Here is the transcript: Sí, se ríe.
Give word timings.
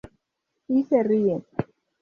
Sí, 0.65 0.81
se 0.89 1.03
ríe. 1.03 1.43